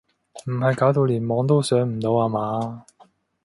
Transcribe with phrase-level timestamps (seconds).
[0.47, 2.85] 唔係搞到連網都上唔到呀嘛？